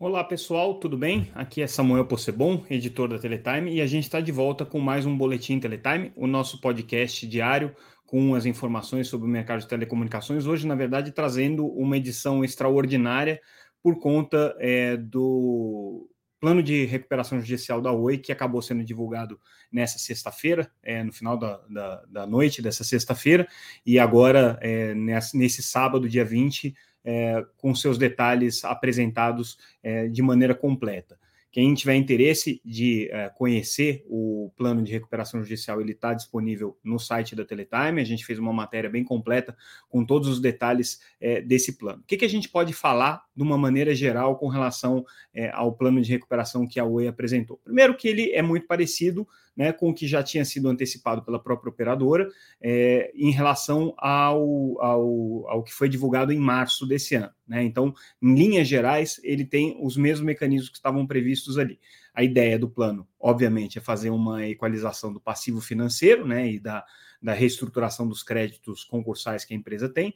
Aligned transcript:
Olá 0.00 0.22
pessoal, 0.22 0.78
tudo 0.78 0.96
bem? 0.96 1.28
Aqui 1.34 1.60
é 1.60 1.66
Samuel 1.66 2.06
Possebon, 2.06 2.64
editor 2.70 3.08
da 3.08 3.18
Teletime, 3.18 3.74
e 3.74 3.80
a 3.80 3.86
gente 3.86 4.04
está 4.04 4.20
de 4.20 4.30
volta 4.30 4.64
com 4.64 4.78
mais 4.78 5.04
um 5.04 5.18
Boletim 5.18 5.58
Teletime, 5.58 6.12
o 6.14 6.28
nosso 6.28 6.60
podcast 6.60 7.26
diário 7.26 7.74
com 8.06 8.32
as 8.36 8.46
informações 8.46 9.08
sobre 9.08 9.26
o 9.26 9.30
mercado 9.30 9.58
de 9.58 9.66
telecomunicações. 9.66 10.46
Hoje, 10.46 10.68
na 10.68 10.76
verdade, 10.76 11.10
trazendo 11.10 11.66
uma 11.66 11.96
edição 11.96 12.44
extraordinária 12.44 13.40
por 13.82 13.98
conta 13.98 14.56
é, 14.60 14.96
do 14.96 16.08
plano 16.40 16.62
de 16.62 16.84
recuperação 16.84 17.40
judicial 17.40 17.80
da 17.80 17.90
Oi, 17.90 18.18
que 18.18 18.30
acabou 18.30 18.62
sendo 18.62 18.84
divulgado 18.84 19.40
nessa 19.72 19.98
sexta-feira, 19.98 20.70
é, 20.80 21.02
no 21.02 21.12
final 21.12 21.36
da, 21.36 21.60
da, 21.68 22.04
da 22.08 22.26
noite 22.26 22.62
dessa 22.62 22.84
sexta-feira, 22.84 23.48
e 23.84 23.98
agora, 23.98 24.58
é, 24.62 24.94
nesse, 24.94 25.60
sábado, 25.60 26.08
dia 26.08 26.24
20, 26.24 26.72
é, 27.08 27.42
com 27.56 27.74
seus 27.74 27.96
detalhes 27.96 28.62
apresentados 28.66 29.56
é, 29.82 30.08
de 30.08 30.20
maneira 30.20 30.54
completa. 30.54 31.18
Quem 31.50 31.72
tiver 31.72 31.94
interesse 31.94 32.60
de 32.62 33.08
é, 33.10 33.30
conhecer 33.30 34.04
o 34.06 34.52
plano 34.54 34.82
de 34.82 34.92
recuperação 34.92 35.42
judicial, 35.42 35.80
ele 35.80 35.92
está 35.92 36.12
disponível 36.12 36.76
no 36.84 36.98
site 36.98 37.34
da 37.34 37.46
Teletime. 37.46 38.02
A 38.02 38.04
gente 38.04 38.26
fez 38.26 38.38
uma 38.38 38.52
matéria 38.52 38.90
bem 38.90 39.02
completa 39.02 39.56
com 39.88 40.04
todos 40.04 40.28
os 40.28 40.38
detalhes 40.38 41.00
é, 41.18 41.40
desse 41.40 41.78
plano. 41.78 42.00
O 42.00 42.04
que, 42.06 42.18
que, 42.18 42.26
a 42.26 42.28
gente 42.28 42.50
pode 42.50 42.74
falar 42.74 43.22
de 43.34 43.42
uma 43.42 43.56
maneira 43.56 43.94
geral 43.94 44.36
com 44.36 44.48
relação 44.48 45.06
é, 45.32 45.50
ao 45.54 45.72
plano 45.72 46.02
de 46.02 46.12
recuperação 46.12 46.66
que 46.66 46.78
a 46.78 46.84
Oi 46.84 47.08
apresentou? 47.08 47.56
Primeiro, 47.64 47.96
que 47.96 48.06
ele 48.06 48.30
é 48.32 48.42
muito 48.42 48.66
parecido 48.66 49.26
né, 49.58 49.72
com 49.72 49.90
o 49.90 49.94
que 49.94 50.06
já 50.06 50.22
tinha 50.22 50.44
sido 50.44 50.68
antecipado 50.68 51.20
pela 51.24 51.42
própria 51.42 51.68
operadora 51.68 52.28
é, 52.62 53.10
em 53.12 53.32
relação 53.32 53.92
ao, 53.98 54.80
ao, 54.80 55.48
ao 55.48 55.64
que 55.64 55.74
foi 55.74 55.88
divulgado 55.88 56.32
em 56.32 56.38
março 56.38 56.86
desse 56.86 57.16
ano. 57.16 57.32
Né? 57.44 57.64
Então, 57.64 57.92
em 58.22 58.36
linhas 58.36 58.68
gerais, 58.68 59.20
ele 59.24 59.44
tem 59.44 59.76
os 59.82 59.96
mesmos 59.96 60.24
mecanismos 60.24 60.68
que 60.68 60.76
estavam 60.76 61.04
previstos 61.04 61.58
ali. 61.58 61.80
A 62.14 62.22
ideia 62.22 62.56
do 62.56 62.70
plano, 62.70 63.04
obviamente, 63.18 63.78
é 63.78 63.82
fazer 63.82 64.10
uma 64.10 64.46
equalização 64.46 65.12
do 65.12 65.20
passivo 65.20 65.60
financeiro 65.60 66.24
né, 66.24 66.52
e 66.52 66.60
da, 66.60 66.84
da 67.20 67.32
reestruturação 67.32 68.06
dos 68.06 68.22
créditos 68.22 68.84
concursais 68.84 69.44
que 69.44 69.54
a 69.54 69.56
empresa 69.56 69.88
tem. 69.88 70.14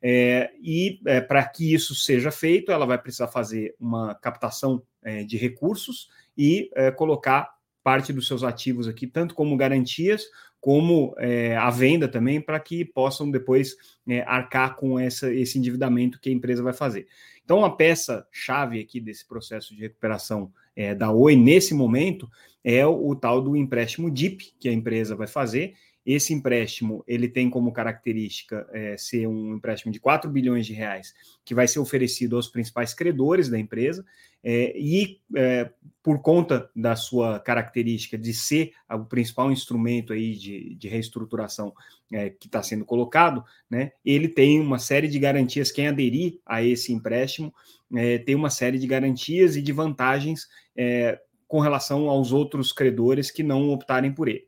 É, 0.00 0.50
e 0.62 0.98
é, 1.04 1.20
para 1.20 1.44
que 1.44 1.74
isso 1.74 1.94
seja 1.94 2.30
feito, 2.30 2.72
ela 2.72 2.86
vai 2.86 2.96
precisar 2.96 3.28
fazer 3.28 3.74
uma 3.78 4.14
captação 4.14 4.82
é, 5.02 5.24
de 5.24 5.36
recursos 5.36 6.08
e 6.38 6.70
é, 6.74 6.90
colocar 6.90 7.57
parte 7.88 8.12
dos 8.12 8.26
seus 8.26 8.44
ativos 8.44 8.86
aqui, 8.86 9.06
tanto 9.06 9.34
como 9.34 9.56
garantias, 9.56 10.24
como 10.60 11.14
é, 11.16 11.56
a 11.56 11.70
venda 11.70 12.06
também, 12.06 12.38
para 12.38 12.60
que 12.60 12.84
possam 12.84 13.30
depois 13.30 13.74
é, 14.06 14.20
arcar 14.26 14.76
com 14.76 14.98
essa, 14.98 15.32
esse 15.32 15.58
endividamento 15.58 16.20
que 16.20 16.28
a 16.28 16.32
empresa 16.32 16.62
vai 16.62 16.74
fazer. 16.74 17.06
Então, 17.42 17.64
a 17.64 17.70
peça-chave 17.70 18.78
aqui 18.78 19.00
desse 19.00 19.26
processo 19.26 19.74
de 19.74 19.80
recuperação 19.80 20.52
é, 20.76 20.94
da 20.94 21.10
Oi, 21.10 21.34
nesse 21.34 21.72
momento, 21.72 22.28
é 22.62 22.86
o, 22.86 23.08
o 23.08 23.16
tal 23.16 23.40
do 23.40 23.56
empréstimo 23.56 24.10
DIP 24.10 24.52
que 24.60 24.68
a 24.68 24.72
empresa 24.72 25.16
vai 25.16 25.26
fazer, 25.26 25.72
esse 26.10 26.32
empréstimo 26.32 27.04
ele 27.06 27.28
tem 27.28 27.50
como 27.50 27.70
característica 27.70 28.66
é, 28.72 28.96
ser 28.96 29.26
um 29.26 29.56
empréstimo 29.56 29.92
de 29.92 30.00
4 30.00 30.30
bilhões 30.30 30.64
de 30.64 30.72
reais 30.72 31.14
que 31.44 31.54
vai 31.54 31.68
ser 31.68 31.80
oferecido 31.80 32.36
aos 32.36 32.48
principais 32.48 32.94
credores 32.94 33.50
da 33.50 33.58
empresa 33.58 34.02
é, 34.42 34.72
e 34.74 35.20
é, 35.36 35.70
por 36.02 36.22
conta 36.22 36.70
da 36.74 36.96
sua 36.96 37.38
característica 37.40 38.16
de 38.16 38.32
ser 38.32 38.72
o 38.90 39.04
principal 39.04 39.52
instrumento 39.52 40.14
aí 40.14 40.34
de, 40.34 40.74
de 40.76 40.88
reestruturação 40.88 41.74
é, 42.10 42.30
que 42.30 42.46
está 42.46 42.62
sendo 42.62 42.86
colocado, 42.86 43.44
né, 43.68 43.92
ele 44.02 44.28
tem 44.28 44.58
uma 44.60 44.78
série 44.78 45.08
de 45.08 45.18
garantias. 45.18 45.70
Quem 45.70 45.88
aderir 45.88 46.40
a 46.46 46.62
esse 46.62 46.90
empréstimo 46.90 47.52
é, 47.94 48.16
tem 48.16 48.34
uma 48.34 48.48
série 48.48 48.78
de 48.78 48.86
garantias 48.86 49.56
e 49.56 49.60
de 49.60 49.72
vantagens 49.72 50.48
é, 50.74 51.20
com 51.46 51.60
relação 51.60 52.08
aos 52.08 52.32
outros 52.32 52.72
credores 52.72 53.30
que 53.30 53.42
não 53.42 53.68
optarem 53.68 54.12
por 54.12 54.28
ele. 54.28 54.46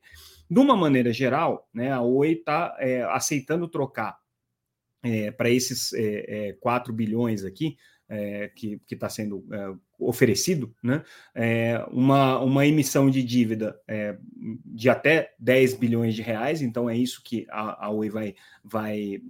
De 0.51 0.59
uma 0.59 0.77
maneira 0.77 1.13
geral, 1.13 1.69
né, 1.73 1.93
a 1.93 2.01
Oi 2.01 2.33
está 2.33 2.77
é, 2.81 3.03
aceitando 3.05 3.69
trocar 3.69 4.19
é, 5.03 5.31
para 5.31 5.49
esses 5.49 5.93
é, 5.93 6.57
4 6.61 6.93
é, 6.93 6.97
bilhões 6.97 7.45
aqui, 7.45 7.77
é, 8.09 8.49
que 8.49 8.81
está 8.91 9.09
sendo 9.09 9.47
é, 9.53 9.73
oferecido, 9.97 10.75
né, 10.83 11.05
uma, 11.93 12.41
uma 12.41 12.67
emissão 12.67 13.09
de 13.09 13.23
dívida 13.23 13.81
de 14.65 14.91
até 14.91 15.33
10 15.39 15.75
bilhões 15.75 16.15
de 16.17 16.23
reais, 16.23 16.61
então 16.61 16.91
é 16.91 16.97
isso 16.97 17.23
que 17.23 17.47
a, 17.49 17.87
a 17.87 17.91
Oi 17.91 18.11
vai, 18.11 18.35
vai 18.65 19.23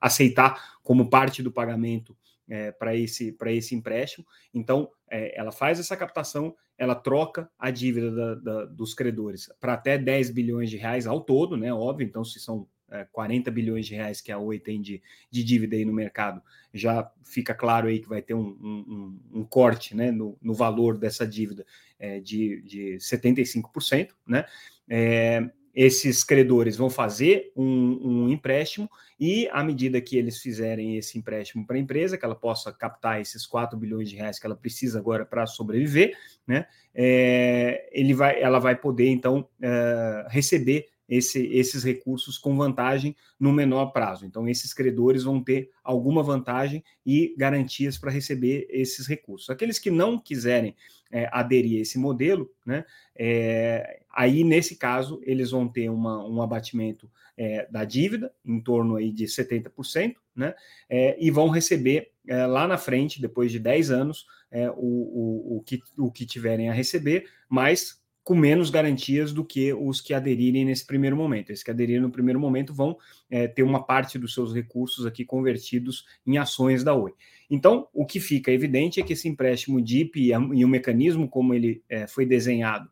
aceitar 0.00 0.78
como 0.82 1.08
parte 1.08 1.42
do 1.42 1.50
pagamento 1.50 2.14
é, 2.48 2.70
para 2.72 2.94
esse, 2.94 3.36
esse 3.46 3.74
empréstimo. 3.74 4.26
Então, 4.52 4.90
é, 5.10 5.38
ela 5.38 5.52
faz 5.52 5.78
essa 5.80 5.96
captação, 5.96 6.54
ela 6.78 6.94
troca 6.94 7.50
a 7.58 7.70
dívida 7.70 8.10
da, 8.10 8.34
da, 8.34 8.64
dos 8.66 8.94
credores 8.94 9.50
para 9.60 9.74
até 9.74 9.96
10 9.96 10.30
bilhões 10.30 10.70
de 10.70 10.76
reais 10.76 11.06
ao 11.06 11.20
todo, 11.20 11.56
né? 11.56 11.72
Óbvio, 11.72 12.06
então, 12.06 12.24
se 12.24 12.38
são 12.38 12.66
é, 12.90 13.04
40 13.10 13.50
bilhões 13.50 13.86
de 13.86 13.94
reais 13.94 14.20
que 14.20 14.30
a 14.30 14.38
Oi 14.38 14.58
tem 14.58 14.80
de, 14.80 15.02
de 15.30 15.42
dívida 15.42 15.76
aí 15.76 15.84
no 15.84 15.92
mercado, 15.92 16.42
já 16.72 17.10
fica 17.24 17.54
claro 17.54 17.88
aí 17.88 17.98
que 17.98 18.08
vai 18.08 18.22
ter 18.22 18.34
um, 18.34 18.46
um, 18.60 19.20
um 19.40 19.44
corte 19.44 19.96
né, 19.96 20.10
no, 20.10 20.36
no, 20.40 20.54
valor 20.54 20.98
dessa 20.98 21.26
dívida 21.26 21.66
é, 21.98 22.20
de, 22.20 22.62
de 22.62 22.96
75%, 22.98 24.10
né? 24.26 24.44
É, 24.88 25.50
esses 25.76 26.24
credores 26.24 26.74
vão 26.74 26.88
fazer 26.88 27.52
um, 27.54 28.00
um, 28.02 28.28
empréstimo 28.30 28.90
e, 29.20 29.46
à 29.52 29.62
medida 29.62 30.00
que 30.00 30.16
eles 30.16 30.38
fizerem 30.38 30.96
esse 30.96 31.18
empréstimo 31.18 31.66
para 31.66 31.76
a 31.76 31.78
empresa, 31.78 32.16
que 32.16 32.24
ela 32.24 32.34
possa 32.34 32.72
captar 32.72 33.20
esses 33.20 33.44
4 33.44 33.78
bilhões 33.78 34.08
de 34.08 34.16
reais 34.16 34.38
que 34.38 34.46
ela 34.46 34.56
precisa 34.56 34.98
agora 34.98 35.26
para 35.26 35.46
sobreviver, 35.46 36.16
né, 36.46 36.66
é, 36.94 37.90
ele 37.92 38.14
vai, 38.14 38.40
ela 38.40 38.58
vai 38.58 38.74
poder, 38.74 39.10
então, 39.10 39.46
é, 39.60 40.26
receber 40.30 40.88
esse, 41.08 41.46
esses 41.46 41.84
recursos 41.84 42.38
com 42.38 42.56
vantagem 42.56 43.16
no 43.38 43.52
menor 43.52 43.86
prazo. 43.86 44.26
Então, 44.26 44.48
esses 44.48 44.72
credores 44.74 45.24
vão 45.24 45.42
ter 45.42 45.70
alguma 45.82 46.22
vantagem 46.22 46.82
e 47.04 47.34
garantias 47.36 47.96
para 47.96 48.10
receber 48.10 48.66
esses 48.70 49.06
recursos. 49.06 49.50
Aqueles 49.50 49.78
que 49.78 49.90
não 49.90 50.18
quiserem 50.18 50.74
é, 51.10 51.28
aderir 51.32 51.78
a 51.78 51.82
esse 51.82 51.98
modelo, 51.98 52.50
né, 52.64 52.84
é, 53.14 54.00
aí, 54.12 54.42
nesse 54.42 54.76
caso, 54.76 55.20
eles 55.22 55.50
vão 55.50 55.68
ter 55.68 55.88
uma, 55.88 56.26
um 56.26 56.42
abatimento 56.42 57.10
é, 57.36 57.66
da 57.70 57.84
dívida, 57.84 58.32
em 58.44 58.60
torno 58.60 58.96
aí 58.96 59.12
de 59.12 59.24
70%, 59.24 60.16
né, 60.34 60.54
é, 60.88 61.16
e 61.20 61.30
vão 61.30 61.48
receber 61.48 62.10
é, 62.26 62.44
lá 62.46 62.66
na 62.66 62.76
frente, 62.76 63.20
depois 63.20 63.52
de 63.52 63.58
10 63.58 63.90
anos, 63.90 64.26
é, 64.50 64.68
o, 64.70 64.74
o, 64.74 65.56
o, 65.56 65.62
que, 65.62 65.80
o 65.96 66.10
que 66.10 66.26
tiverem 66.26 66.68
a 66.68 66.72
receber, 66.72 67.28
mas 67.48 68.02
com 68.26 68.34
menos 68.34 68.70
garantias 68.70 69.32
do 69.32 69.44
que 69.44 69.72
os 69.72 70.00
que 70.00 70.12
aderirem 70.12 70.64
nesse 70.64 70.84
primeiro 70.84 71.16
momento. 71.16 71.50
Esses 71.50 71.62
que 71.62 71.70
aderirem 71.70 72.02
no 72.02 72.10
primeiro 72.10 72.40
momento 72.40 72.74
vão 72.74 72.98
é, 73.30 73.46
ter 73.46 73.62
uma 73.62 73.80
parte 73.80 74.18
dos 74.18 74.34
seus 74.34 74.52
recursos 74.52 75.06
aqui 75.06 75.24
convertidos 75.24 76.04
em 76.26 76.36
ações 76.36 76.82
da 76.82 76.92
Oi. 76.92 77.12
Então, 77.48 77.86
o 77.94 78.04
que 78.04 78.18
fica 78.18 78.50
evidente 78.50 78.98
é 78.98 79.04
que 79.04 79.12
esse 79.12 79.28
empréstimo 79.28 79.80
DIP 79.80 80.16
e, 80.16 80.30
e 80.32 80.64
o 80.64 80.68
mecanismo 80.68 81.28
como 81.28 81.54
ele 81.54 81.84
é, 81.88 82.08
foi 82.08 82.26
desenhado 82.26 82.90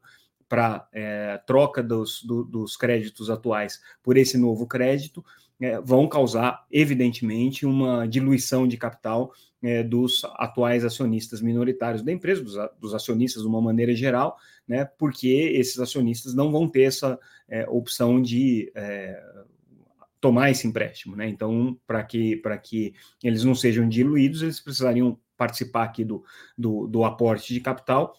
para 0.49 0.89
é, 0.93 1.41
troca 1.47 1.83
dos, 1.83 2.23
do, 2.23 2.45
dos 2.45 2.77
créditos 2.77 3.31
atuais 3.31 3.81
por 4.03 4.17
esse 4.17 4.37
novo 4.39 4.67
crédito 4.67 5.25
é, 5.61 5.81
vão 5.81 6.09
causar, 6.09 6.67
evidentemente, 6.71 7.65
uma 7.65 8.07
diluição 8.07 8.67
de 8.67 8.77
capital 8.77 9.33
é, 9.63 9.83
dos 9.83 10.23
atuais 10.35 10.85
acionistas 10.85 11.41
minoritários 11.41 12.03
da 12.03 12.13
empresa, 12.13 12.43
dos, 12.43 12.55
dos, 12.79 12.95
acionistas 12.95 13.43
de 13.43 13.49
uma 13.49 13.63
maneira 13.63 13.95
geral, 13.95 14.37
né, 14.67 14.85
porque 14.99 15.29
esses 15.29 15.79
acionistas 15.79 16.35
não 16.35 16.51
vão 16.51 16.69
ter 16.69 16.83
essa 16.83 17.19
é, 17.49 17.67
opção 17.69 18.21
de 18.21 18.71
é, 18.75 19.23
tomar 20.21 20.51
esse 20.51 20.67
empréstimo. 20.67 21.17
Né? 21.17 21.29
Então, 21.29 21.79
para 21.87 22.03
que, 22.03 22.43
que 22.63 22.95
eles 23.23 23.45
não 23.45 23.55
sejam 23.55 23.89
diluídos, 23.89 24.43
eles 24.43 24.61
precisariam 24.61 25.19
participar 25.37 25.85
aqui 25.85 26.05
do, 26.05 26.25
do, 26.57 26.87
do 26.87 27.05
aporte 27.05 27.53
de 27.53 27.61
capital 27.61 28.15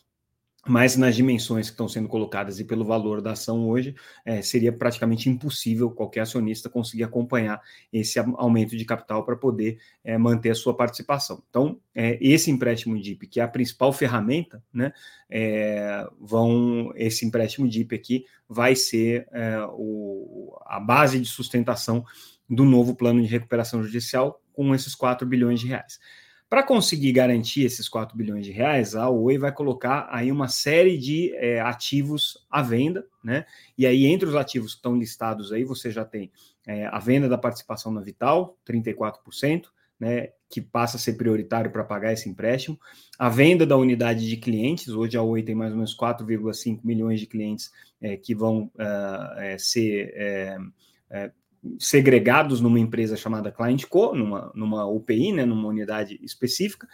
mas 0.68 0.98
nas 0.98 1.16
dimensões 1.16 1.68
que 1.68 1.74
estão 1.74 1.88
sendo 1.88 2.08
colocadas 2.08 2.60
e 2.60 2.64
pelo 2.64 2.84
valor 2.84 3.22
da 3.22 3.32
ação 3.34 3.70
hoje, 3.70 3.96
é, 4.26 4.42
seria 4.42 4.74
praticamente 4.74 5.30
impossível 5.30 5.92
qualquer 5.92 6.22
acionista 6.22 6.70
conseguir 6.70 7.04
acompanhar 7.04 7.62
esse 7.94 8.18
aumento 8.18 8.76
de 8.76 8.84
capital 8.84 9.24
para 9.24 9.36
poder 9.36 9.78
é, 10.04 10.18
manter 10.18 10.50
a 10.50 10.56
sua 10.56 10.76
participação. 10.76 11.44
Então, 11.50 11.80
é, 11.94 12.18
esse 12.20 12.50
empréstimo 12.50 13.00
DIP, 13.00 13.28
que 13.28 13.40
é 13.40 13.44
a 13.44 13.48
principal 13.48 13.94
ferramenta, 13.94 14.64
né, 14.74 14.92
é, 15.30 16.08
vão 16.20 16.92
esse 16.96 17.26
empréstimo 17.26 17.68
DIP 17.68 17.94
aqui 17.94 18.26
vai 18.50 18.76
ser 18.76 19.28
é, 19.32 19.60
o, 19.72 20.58
a 20.66 20.80
base 20.80 21.20
de 21.20 21.28
sustentação 21.28 22.04
do 22.50 22.64
novo 22.64 22.96
plano 22.96 23.22
de 23.22 23.28
recuperação 23.28 23.84
judicial 23.84 24.42
com 24.54 24.74
esses 24.74 24.96
4 24.96 25.28
bilhões 25.28 25.60
de 25.60 25.68
reais. 25.68 26.00
Para 26.56 26.64
conseguir 26.64 27.12
garantir 27.12 27.66
esses 27.66 27.90
4 27.90 28.16
bilhões 28.16 28.46
de 28.46 28.52
reais, 28.54 28.96
a 28.96 29.10
Oi 29.10 29.38
vai 29.38 29.52
colocar 29.52 30.08
aí 30.10 30.32
uma 30.32 30.48
série 30.48 30.98
de 30.98 31.36
é, 31.36 31.60
ativos 31.60 32.48
à 32.50 32.62
venda, 32.62 33.06
né? 33.22 33.46
E 33.78 33.86
aí, 33.86 34.06
entre 34.06 34.26
os 34.26 34.36
ativos 34.36 34.72
que 34.72 34.78
estão 34.78 34.96
listados 34.96 35.52
aí, 35.52 35.66
você 35.66 35.92
já 35.92 36.06
tem 36.06 36.32
é, 36.66 36.86
a 36.86 36.98
venda 36.98 37.28
da 37.28 37.38
participação 37.38 37.92
na 37.92 38.00
Vital, 38.00 38.58
34%, 38.66 39.66
né, 40.00 40.30
que 40.50 40.62
passa 40.62 40.96
a 40.96 41.00
ser 41.00 41.18
prioritário 41.18 41.70
para 41.72 41.84
pagar 41.84 42.14
esse 42.14 42.30
empréstimo. 42.30 42.80
A 43.20 43.28
venda 43.28 43.66
da 43.66 43.76
unidade 43.76 44.26
de 44.26 44.38
clientes, 44.38 44.88
hoje 44.88 45.18
a 45.18 45.22
Oi 45.22 45.44
tem 45.44 45.56
mais 45.56 45.72
ou 45.72 45.78
menos 45.78 45.94
4,5 45.94 46.80
milhões 46.86 47.20
de 47.20 47.28
clientes 47.28 47.70
é, 48.00 48.16
que 48.16 48.34
vão 48.34 48.72
uh, 48.76 49.40
é, 49.40 49.58
ser 49.58 50.14
é, 50.16 50.58
é, 51.10 51.32
segregados 51.80 52.62
numa 52.62 52.80
empresa 52.80 53.16
chamada 53.16 53.52
Client 53.52 53.86
Co, 53.86 54.16
numa, 54.16 54.52
numa 54.54 54.86
UPI, 54.86 55.32
né, 55.32 55.46
numa 55.46 55.68
unidade 55.68 56.20
específica, 56.22 56.88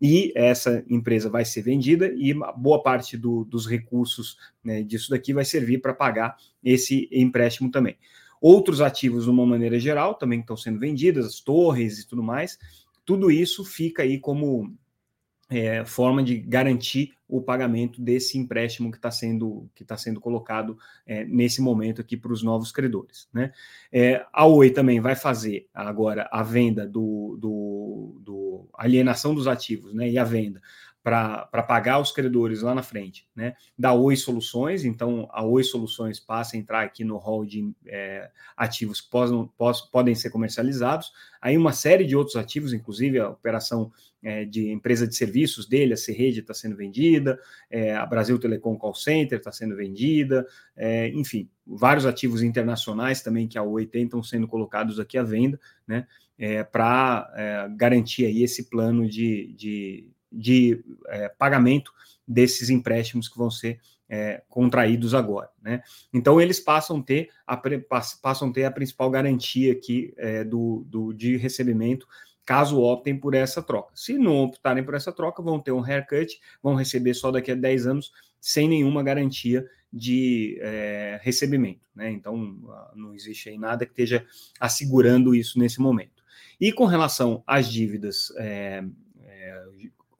e 0.00 0.32
essa 0.34 0.82
empresa 0.88 1.28
vai 1.28 1.44
ser 1.44 1.62
vendida 1.62 2.10
e 2.16 2.34
boa 2.56 2.82
parte 2.82 3.16
do, 3.16 3.44
dos 3.44 3.66
recursos 3.66 4.38
né, 4.64 4.82
disso 4.82 5.10
daqui 5.10 5.34
vai 5.34 5.44
servir 5.44 5.78
para 5.78 5.92
pagar 5.92 6.36
esse 6.64 7.08
empréstimo 7.12 7.70
também. 7.70 7.96
Outros 8.40 8.80
ativos, 8.80 9.24
de 9.24 9.30
uma 9.30 9.44
maneira 9.44 9.78
geral, 9.78 10.14
também 10.14 10.40
estão 10.40 10.56
sendo 10.56 10.78
vendidas, 10.78 11.26
as 11.26 11.40
torres 11.40 11.98
e 11.98 12.08
tudo 12.08 12.22
mais. 12.22 12.58
Tudo 13.04 13.30
isso 13.30 13.62
fica 13.64 14.02
aí 14.02 14.18
como 14.18 14.74
é, 15.50 15.84
forma 15.84 16.22
de 16.22 16.38
garantir 16.38 17.12
o 17.28 17.40
pagamento 17.42 18.00
desse 18.00 18.38
empréstimo 18.38 18.90
que 18.90 18.96
está 18.96 19.10
sendo, 19.10 19.68
que 19.74 19.84
tá 19.84 19.96
sendo 19.96 20.20
colocado 20.20 20.78
é, 21.06 21.24
nesse 21.24 21.60
momento 21.60 22.00
aqui 22.00 22.16
para 22.16 22.32
os 22.32 22.42
novos 22.42 22.72
credores. 22.72 23.28
Né? 23.32 23.52
É, 23.92 24.24
a 24.32 24.46
Oi 24.46 24.70
também 24.70 25.00
vai 25.00 25.14
fazer 25.14 25.68
agora 25.74 26.28
a 26.32 26.42
venda 26.42 26.86
do, 26.86 27.36
do, 27.40 28.20
do 28.20 28.68
alienação 28.74 29.34
dos 29.34 29.46
ativos 29.46 29.92
né, 29.92 30.08
e 30.08 30.18
a 30.18 30.24
venda 30.24 30.60
para 31.02 31.62
pagar 31.66 31.98
os 31.98 32.12
credores 32.12 32.60
lá 32.60 32.74
na 32.74 32.82
frente, 32.82 33.26
né? 33.34 33.54
Da 33.78 33.94
Oi 33.94 34.16
Soluções, 34.16 34.84
então 34.84 35.26
a 35.32 35.42
Oi 35.42 35.64
Soluções 35.64 36.20
passa 36.20 36.56
a 36.56 36.58
entrar 36.58 36.82
aqui 36.82 37.04
no 37.04 37.16
hall 37.16 37.46
de 37.46 37.72
é, 37.86 38.30
ativos 38.54 39.00
que 39.00 39.08
possam, 39.08 39.50
podem 39.90 40.14
ser 40.14 40.28
comercializados. 40.28 41.10
Aí 41.40 41.56
uma 41.56 41.72
série 41.72 42.04
de 42.04 42.14
outros 42.14 42.36
ativos, 42.36 42.74
inclusive 42.74 43.18
a 43.18 43.30
operação 43.30 43.90
é, 44.22 44.44
de 44.44 44.70
empresa 44.70 45.08
de 45.08 45.16
serviços 45.16 45.66
dele, 45.66 45.94
a 45.94 45.96
Serrede 45.96 46.40
está 46.40 46.52
sendo 46.52 46.76
vendida, 46.76 47.40
é, 47.70 47.94
a 47.94 48.04
Brasil 48.04 48.38
Telecom 48.38 48.76
Call 48.76 48.94
Center 48.94 49.38
está 49.38 49.50
sendo 49.50 49.74
vendida, 49.74 50.46
é, 50.76 51.08
enfim, 51.08 51.48
vários 51.66 52.04
ativos 52.04 52.42
internacionais 52.42 53.22
também 53.22 53.48
que 53.48 53.56
a 53.56 53.62
Oi 53.62 53.86
tem 53.86 54.04
estão 54.04 54.22
sendo 54.22 54.46
colocados 54.46 55.00
aqui 55.00 55.16
à 55.16 55.22
venda, 55.22 55.58
né? 55.86 56.06
É, 56.36 56.64
para 56.64 57.30
é, 57.36 57.68
garantir 57.76 58.24
aí 58.24 58.42
esse 58.42 58.70
plano 58.70 59.06
de, 59.06 59.52
de 59.58 60.10
de 60.30 60.84
é, 61.08 61.28
pagamento 61.28 61.92
desses 62.26 62.70
empréstimos 62.70 63.28
que 63.28 63.38
vão 63.38 63.50
ser 63.50 63.80
é, 64.08 64.42
contraídos 64.48 65.14
agora. 65.14 65.48
Né? 65.62 65.82
Então, 66.12 66.40
eles 66.40 66.58
passam 66.58 66.98
a 66.98 67.02
ter 67.02 67.30
a, 67.46 67.56
passam 68.20 68.48
a, 68.48 68.52
ter 68.52 68.64
a 68.64 68.70
principal 68.70 69.10
garantia 69.10 69.72
aqui 69.72 70.12
é, 70.16 70.42
do, 70.44 70.84
do, 70.88 71.12
de 71.12 71.36
recebimento 71.36 72.06
caso 72.44 72.80
optem 72.80 73.16
por 73.16 73.34
essa 73.34 73.62
troca. 73.62 73.92
Se 73.94 74.18
não 74.18 74.42
optarem 74.42 74.82
por 74.82 74.94
essa 74.94 75.12
troca, 75.12 75.40
vão 75.40 75.60
ter 75.60 75.70
um 75.70 75.84
haircut, 75.84 76.40
vão 76.60 76.74
receber 76.74 77.14
só 77.14 77.30
daqui 77.30 77.52
a 77.52 77.54
10 77.54 77.86
anos, 77.86 78.12
sem 78.40 78.68
nenhuma 78.68 79.04
garantia 79.04 79.64
de 79.92 80.58
é, 80.60 81.20
recebimento. 81.22 81.80
Né? 81.94 82.10
Então, 82.10 82.36
não 82.96 83.14
existe 83.14 83.48
aí 83.48 83.58
nada 83.58 83.86
que 83.86 83.92
esteja 83.92 84.26
assegurando 84.58 85.32
isso 85.32 85.60
nesse 85.60 85.80
momento. 85.80 86.24
E 86.60 86.72
com 86.72 86.86
relação 86.86 87.42
às 87.46 87.70
dívidas 87.70 88.32
é, 88.36 88.82
é, 89.22 89.64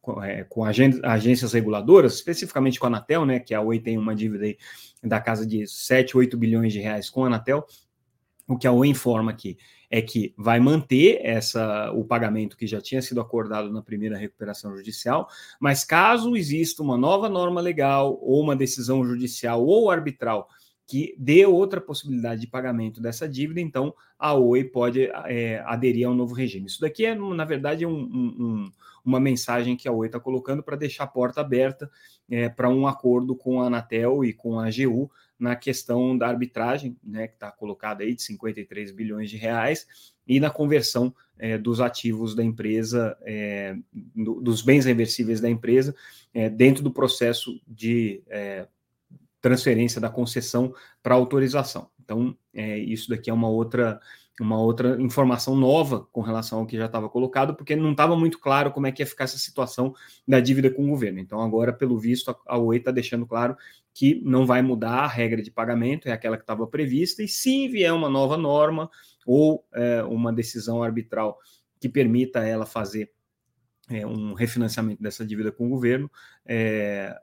com, 0.00 0.22
é, 0.22 0.44
com 0.44 0.64
agências 0.64 1.52
reguladoras, 1.52 2.14
especificamente 2.14 2.78
com 2.78 2.86
a 2.86 2.88
Anatel, 2.88 3.26
né, 3.26 3.40
que 3.40 3.54
a 3.54 3.60
Oi 3.60 3.78
tem 3.78 3.98
uma 3.98 4.14
dívida 4.14 4.44
aí 4.44 4.56
da 5.02 5.20
casa 5.20 5.46
de 5.46 5.66
7, 5.66 6.16
8 6.16 6.36
bilhões 6.36 6.72
de 6.72 6.80
reais 6.80 7.10
com 7.10 7.24
a 7.24 7.26
Anatel, 7.26 7.66
o 8.48 8.56
que 8.56 8.66
a 8.66 8.72
Oi 8.72 8.88
informa 8.88 9.30
aqui 9.30 9.56
é 9.90 10.00
que 10.00 10.32
vai 10.36 10.60
manter 10.60 11.20
essa 11.22 11.90
o 11.92 12.04
pagamento 12.04 12.56
que 12.56 12.66
já 12.66 12.80
tinha 12.80 13.02
sido 13.02 13.20
acordado 13.20 13.72
na 13.72 13.82
primeira 13.82 14.16
recuperação 14.16 14.76
judicial, 14.76 15.28
mas 15.58 15.84
caso 15.84 16.36
exista 16.36 16.82
uma 16.82 16.96
nova 16.96 17.28
norma 17.28 17.60
legal 17.60 18.18
ou 18.22 18.40
uma 18.40 18.54
decisão 18.54 19.04
judicial 19.04 19.64
ou 19.64 19.90
arbitral 19.90 20.48
que 20.90 21.14
dê 21.16 21.46
outra 21.46 21.80
possibilidade 21.80 22.40
de 22.40 22.48
pagamento 22.48 23.00
dessa 23.00 23.28
dívida, 23.28 23.60
então 23.60 23.94
a 24.18 24.34
Oi 24.34 24.64
pode 24.64 25.08
é, 25.26 25.62
aderir 25.64 26.08
ao 26.08 26.14
novo 26.16 26.34
regime. 26.34 26.66
Isso 26.66 26.80
daqui 26.80 27.06
é, 27.06 27.14
na 27.14 27.44
verdade, 27.44 27.86
um, 27.86 27.96
um, 27.96 28.72
uma 29.04 29.20
mensagem 29.20 29.76
que 29.76 29.86
a 29.86 29.92
Oi 29.92 30.08
está 30.08 30.18
colocando 30.18 30.64
para 30.64 30.74
deixar 30.74 31.04
a 31.04 31.06
porta 31.06 31.40
aberta 31.40 31.88
é, 32.28 32.48
para 32.48 32.68
um 32.68 32.88
acordo 32.88 33.36
com 33.36 33.62
a 33.62 33.68
Anatel 33.68 34.24
e 34.24 34.32
com 34.32 34.58
a 34.58 34.66
AGU 34.66 35.08
na 35.38 35.54
questão 35.54 36.18
da 36.18 36.26
arbitragem, 36.26 36.96
né, 37.04 37.28
que 37.28 37.34
está 37.34 37.52
colocada 37.52 38.02
aí 38.02 38.12
de 38.12 38.22
53 38.22 38.90
bilhões 38.90 39.30
de 39.30 39.36
reais, 39.36 39.86
e 40.26 40.40
na 40.40 40.50
conversão 40.50 41.14
é, 41.38 41.56
dos 41.56 41.80
ativos 41.80 42.34
da 42.34 42.42
empresa, 42.42 43.16
é, 43.22 43.76
do, 43.92 44.40
dos 44.40 44.60
bens 44.60 44.86
reversíveis 44.86 45.40
da 45.40 45.48
empresa, 45.48 45.94
é, 46.34 46.50
dentro 46.50 46.82
do 46.82 46.90
processo 46.90 47.60
de 47.64 48.24
é, 48.28 48.66
transferência 49.40 50.00
da 50.00 50.10
concessão 50.10 50.74
para 51.02 51.14
autorização. 51.14 51.90
Então, 52.02 52.36
é, 52.52 52.78
isso 52.78 53.08
daqui 53.08 53.30
é 53.30 53.32
uma 53.32 53.48
outra, 53.48 54.00
uma 54.40 54.60
outra 54.60 55.00
informação 55.00 55.54
nova 55.54 56.06
com 56.10 56.20
relação 56.20 56.58
ao 56.58 56.66
que 56.66 56.76
já 56.76 56.86
estava 56.86 57.08
colocado, 57.08 57.54
porque 57.54 57.76
não 57.76 57.92
estava 57.92 58.16
muito 58.16 58.38
claro 58.38 58.72
como 58.72 58.86
é 58.86 58.92
que 58.92 59.02
ia 59.02 59.06
ficar 59.06 59.24
essa 59.24 59.38
situação 59.38 59.94
da 60.26 60.40
dívida 60.40 60.70
com 60.70 60.84
o 60.84 60.88
governo. 60.88 61.20
Então, 61.20 61.40
agora, 61.40 61.72
pelo 61.72 61.98
visto, 61.98 62.34
a 62.46 62.58
Oi 62.58 62.78
está 62.78 62.90
deixando 62.90 63.26
claro 63.26 63.56
que 63.94 64.20
não 64.24 64.46
vai 64.46 64.60
mudar 64.62 65.00
a 65.00 65.06
regra 65.06 65.42
de 65.42 65.50
pagamento, 65.50 66.08
é 66.08 66.12
aquela 66.12 66.36
que 66.36 66.42
estava 66.42 66.66
prevista, 66.66 67.22
e 67.22 67.28
se 67.28 67.68
vier 67.68 67.92
uma 67.92 68.08
nova 68.08 68.36
norma 68.36 68.90
ou 69.26 69.64
é, 69.72 70.02
uma 70.02 70.32
decisão 70.32 70.82
arbitral 70.82 71.38
que 71.80 71.88
permita 71.88 72.40
ela 72.40 72.66
fazer 72.66 73.10
é, 73.88 74.06
um 74.06 74.34
refinanciamento 74.34 75.02
dessa 75.02 75.24
dívida 75.24 75.50
com 75.50 75.66
o 75.66 75.70
governo, 75.70 76.10
é, 76.46 77.16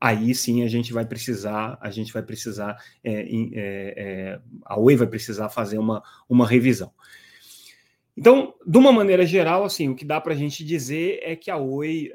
aí 0.00 0.34
sim 0.34 0.62
a 0.62 0.68
gente 0.68 0.92
vai 0.92 1.04
precisar, 1.04 1.76
a 1.80 1.90
gente 1.90 2.12
vai 2.12 2.22
precisar, 2.22 2.82
é, 3.04 3.12
é, 3.12 3.54
é, 3.54 4.40
a 4.64 4.78
Oi 4.80 4.96
vai 4.96 5.06
precisar 5.06 5.50
fazer 5.50 5.78
uma, 5.78 6.02
uma 6.28 6.46
revisão. 6.46 6.92
Então, 8.16 8.54
de 8.66 8.78
uma 8.78 8.92
maneira 8.92 9.26
geral, 9.26 9.64
assim, 9.64 9.88
o 9.88 9.94
que 9.94 10.04
dá 10.04 10.20
para 10.20 10.32
a 10.32 10.36
gente 10.36 10.64
dizer 10.64 11.20
é 11.22 11.36
que 11.36 11.50
a 11.50 11.58
Oi 11.58 12.10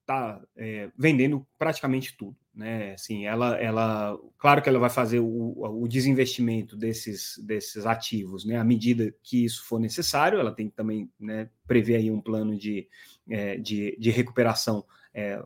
está 0.00 0.40
é, 0.56 0.84
é, 0.84 0.90
vendendo 0.96 1.46
praticamente 1.58 2.16
tudo. 2.16 2.36
Né? 2.54 2.92
Assim, 2.92 3.26
ela, 3.26 3.56
ela, 3.56 4.16
claro 4.38 4.62
que 4.62 4.68
ela 4.68 4.78
vai 4.78 4.90
fazer 4.90 5.18
o, 5.18 5.82
o 5.82 5.88
desinvestimento 5.88 6.76
desses, 6.76 7.36
desses 7.44 7.84
ativos, 7.84 8.44
né? 8.44 8.56
À 8.56 8.62
medida 8.62 9.12
que 9.24 9.44
isso 9.44 9.64
for 9.64 9.80
necessário, 9.80 10.38
ela 10.38 10.54
tem 10.54 10.68
que 10.68 10.76
também 10.76 11.10
né, 11.18 11.50
prever 11.66 11.96
aí 11.96 12.12
um 12.12 12.20
plano 12.20 12.56
de, 12.56 12.86
é, 13.28 13.56
de, 13.56 13.96
de 13.98 14.10
recuperação 14.10 14.84
é, 15.12 15.42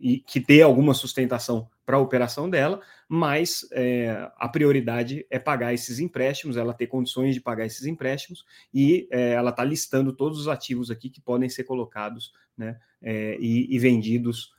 e 0.00 0.18
que 0.18 0.38
dê 0.38 0.60
alguma 0.60 0.92
sustentação 0.92 1.68
para 1.84 1.96
a 1.96 2.00
operação 2.00 2.50
dela, 2.50 2.80
mas 3.08 3.66
é, 3.72 4.28
a 4.36 4.48
prioridade 4.48 5.24
é 5.30 5.38
pagar 5.38 5.72
esses 5.72 5.98
empréstimos, 5.98 6.56
ela 6.56 6.74
ter 6.74 6.88
condições 6.88 7.34
de 7.34 7.40
pagar 7.40 7.64
esses 7.64 7.86
empréstimos, 7.86 8.44
e 8.74 9.08
é, 9.10 9.32
ela 9.32 9.50
está 9.50 9.62
listando 9.64 10.12
todos 10.12 10.40
os 10.40 10.48
ativos 10.48 10.90
aqui 10.90 11.08
que 11.08 11.20
podem 11.20 11.48
ser 11.48 11.64
colocados 11.64 12.32
né, 12.56 12.78
é, 13.00 13.36
e, 13.38 13.74
e, 13.74 13.78
vendidos 13.78 14.52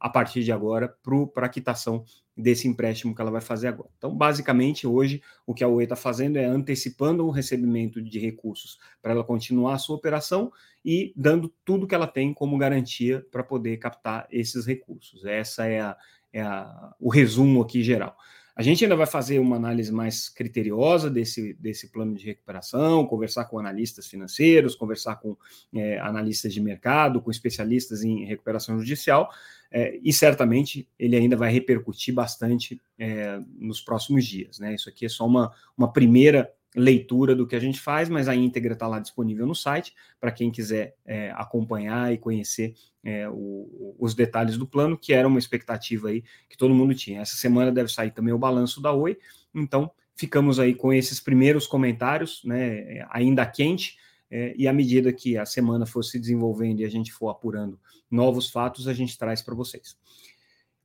a 0.00 0.08
partir 0.08 0.42
de 0.42 0.50
agora 0.50 0.96
para 1.34 1.46
a 1.46 1.48
quitação 1.50 2.04
desse 2.36 2.66
empréstimo 2.66 3.14
que 3.14 3.20
ela 3.20 3.30
vai 3.30 3.40
fazer 3.40 3.68
agora. 3.68 3.90
Então, 3.96 4.14
basicamente, 4.14 4.86
hoje, 4.86 5.22
o 5.46 5.54
que 5.54 5.62
a 5.62 5.68
Oi 5.68 5.84
está 5.84 5.94
fazendo 5.94 6.36
é 6.36 6.44
antecipando 6.44 7.24
o 7.24 7.30
recebimento 7.30 8.02
de 8.02 8.18
recursos 8.18 8.78
para 9.00 9.12
ela 9.12 9.22
continuar 9.22 9.74
a 9.74 9.78
sua 9.78 9.96
operação 9.96 10.50
e 10.84 11.12
dando 11.14 11.52
tudo 11.64 11.86
que 11.86 11.94
ela 11.94 12.06
tem 12.06 12.32
como 12.34 12.58
garantia 12.58 13.24
para 13.30 13.44
poder 13.44 13.76
captar 13.76 14.26
esses 14.30 14.66
recursos. 14.66 15.24
Essa 15.24 15.66
é, 15.66 15.80
a, 15.80 15.96
é 16.32 16.40
a, 16.40 16.94
o 16.98 17.08
resumo 17.10 17.62
aqui 17.62 17.82
geral. 17.82 18.16
A 18.56 18.62
gente 18.62 18.84
ainda 18.84 18.94
vai 18.94 19.06
fazer 19.06 19.40
uma 19.40 19.56
análise 19.56 19.90
mais 19.90 20.28
criteriosa 20.28 21.10
desse, 21.10 21.54
desse 21.54 21.90
plano 21.90 22.14
de 22.14 22.24
recuperação, 22.24 23.04
conversar 23.04 23.46
com 23.46 23.58
analistas 23.58 24.06
financeiros, 24.06 24.76
conversar 24.76 25.16
com 25.16 25.36
é, 25.74 25.98
analistas 25.98 26.54
de 26.54 26.60
mercado, 26.60 27.20
com 27.20 27.32
especialistas 27.32 28.04
em 28.04 28.24
recuperação 28.24 28.78
judicial, 28.78 29.28
é, 29.72 29.98
e 30.02 30.12
certamente 30.12 30.88
ele 30.96 31.16
ainda 31.16 31.36
vai 31.36 31.52
repercutir 31.52 32.14
bastante 32.14 32.80
é, 32.96 33.40
nos 33.58 33.80
próximos 33.80 34.24
dias. 34.24 34.60
Né? 34.60 34.74
Isso 34.74 34.88
aqui 34.88 35.06
é 35.06 35.08
só 35.08 35.26
uma, 35.26 35.52
uma 35.76 35.92
primeira 35.92 36.48
leitura 36.74 37.34
do 37.34 37.46
que 37.46 37.54
a 37.54 37.60
gente 37.60 37.80
faz, 37.80 38.08
mas 38.08 38.28
a 38.28 38.34
íntegra 38.34 38.72
está 38.72 38.86
lá 38.86 38.98
disponível 38.98 39.46
no 39.46 39.54
site 39.54 39.94
para 40.20 40.32
quem 40.32 40.50
quiser 40.50 40.96
é, 41.04 41.30
acompanhar 41.36 42.12
e 42.12 42.18
conhecer 42.18 42.74
é, 43.02 43.28
o, 43.28 43.94
os 43.98 44.14
detalhes 44.14 44.56
do 44.56 44.66
plano, 44.66 44.98
que 44.98 45.12
era 45.12 45.28
uma 45.28 45.38
expectativa 45.38 46.08
aí 46.08 46.24
que 46.48 46.56
todo 46.56 46.74
mundo 46.74 46.94
tinha. 46.94 47.20
Essa 47.20 47.36
semana 47.36 47.70
deve 47.70 47.92
sair 47.92 48.10
também 48.10 48.34
o 48.34 48.38
balanço 48.38 48.80
da 48.80 48.92
Oi, 48.92 49.16
então 49.54 49.90
ficamos 50.16 50.58
aí 50.58 50.74
com 50.74 50.92
esses 50.92 51.20
primeiros 51.20 51.66
comentários, 51.66 52.42
né, 52.44 53.06
ainda 53.10 53.46
quente, 53.46 53.96
é, 54.30 54.54
e 54.56 54.66
à 54.66 54.72
medida 54.72 55.12
que 55.12 55.36
a 55.38 55.46
semana 55.46 55.86
for 55.86 56.02
se 56.02 56.18
desenvolvendo 56.18 56.80
e 56.80 56.84
a 56.84 56.88
gente 56.88 57.12
for 57.12 57.28
apurando 57.28 57.78
novos 58.10 58.50
fatos, 58.50 58.88
a 58.88 58.92
gente 58.92 59.16
traz 59.16 59.42
para 59.42 59.54
vocês. 59.54 59.96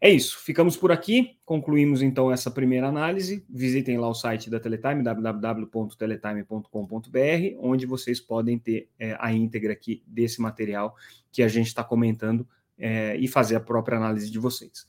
É 0.01 0.10
isso, 0.10 0.39
ficamos 0.39 0.77
por 0.77 0.94
aqui, 0.94 1.38
concluímos 1.44 2.01
então 2.01 2.32
essa 2.32 2.50
primeira 2.50 2.88
análise. 2.88 3.46
Visitem 3.50 3.98
lá 3.98 4.08
o 4.08 4.13
site 4.13 4.50
da 4.50 4.58
Teletime, 4.58 5.03
www.teletime.com.br, 5.03 7.58
onde 7.60 7.86
vocês 7.86 8.22
podem 8.22 8.58
ter 8.58 8.88
é, 8.98 9.18
a 9.20 9.34
íntegra 9.34 9.74
aqui 9.74 10.01
desse 10.08 10.39
material 10.39 10.96
que 11.29 11.44
a 11.44 11.50
gente 11.50 11.68
está 11.68 11.84
comentando 11.84 12.48
é, 12.77 13.18
e 13.18 13.27
fazer 13.27 13.58
a 13.58 13.60
própria 13.60 13.98
análise 13.98 14.32
de 14.32 14.39
vocês. 14.39 14.88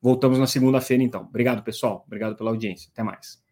Voltamos 0.00 0.38
na 0.38 0.46
segunda-feira, 0.46 1.02
então. 1.02 1.22
Obrigado, 1.22 1.64
pessoal. 1.64 2.04
Obrigado 2.06 2.36
pela 2.36 2.50
audiência. 2.50 2.88
Até 2.92 3.02
mais. 3.02 3.42